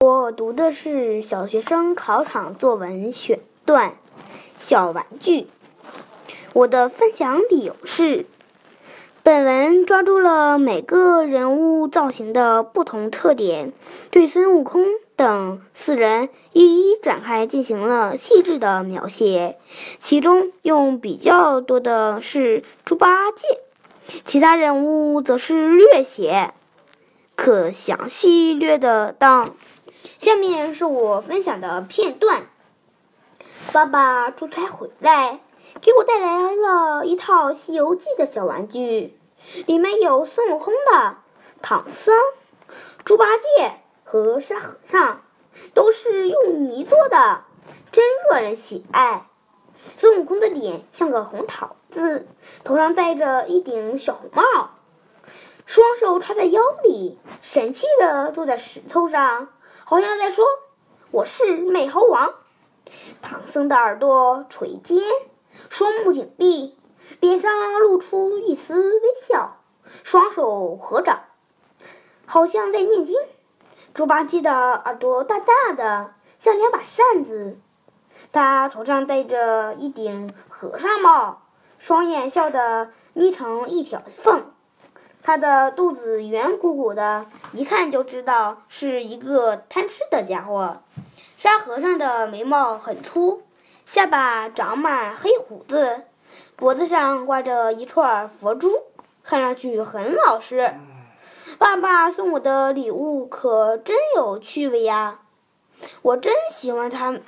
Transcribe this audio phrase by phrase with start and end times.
[0.00, 3.92] 我读的是小学生考场作文选段
[4.58, 5.40] 《小玩具》。
[6.52, 8.26] 我的分享理由是：
[9.22, 13.72] 本文抓住了每个人物造型的不同特点，
[14.10, 14.84] 对孙悟空
[15.16, 19.56] 等四人一一展开进行了细致的描写。
[19.98, 23.60] 其中用比较多的是猪八戒，
[24.26, 26.52] 其他人物则是略写，
[27.46, 29.54] 可详细略的当。
[30.18, 32.48] 下面是我分享的片段。
[33.72, 35.38] 爸爸出差回来，
[35.80, 39.16] 给我带来了一套《西游记》的小玩具，
[39.64, 41.18] 里面有孙悟空的、
[41.62, 42.16] 唐僧、
[43.04, 45.22] 猪八戒和沙和尚，
[45.72, 47.44] 都是用泥做的，
[47.92, 49.28] 真惹人喜爱。
[49.96, 52.26] 孙悟空的脸像个红桃子，
[52.64, 54.70] 头上戴着一顶小红帽，
[55.66, 59.48] 双手插在腰里，神气的坐在石头上。
[59.84, 60.46] 好像在说
[61.10, 62.34] ：“我是美猴王。”
[63.20, 65.02] 唐僧的耳朵垂肩，
[65.68, 66.78] 双目紧闭，
[67.18, 69.56] 脸上露出一丝微笑，
[70.04, 71.24] 双手合掌，
[72.26, 73.16] 好像在念经。
[73.92, 77.58] 猪八戒的耳朵大大的，像两把扇子，
[78.30, 81.42] 他头上戴着一顶和尚帽，
[81.78, 84.52] 双眼笑得眯成一条缝。
[85.26, 90.76] 他的肚子圆鼓鼓的，一看就知道是一个贪吃的家伙。
[91.36, 93.42] 沙和尚的眉毛很粗，
[93.84, 96.02] 下巴长满黑胡子，
[96.54, 98.70] 脖子上挂着一串佛珠，
[99.24, 100.72] 看上去很老实。
[101.58, 105.22] 爸爸送我的礼物可真有趣味呀！
[106.02, 107.18] 我真喜欢他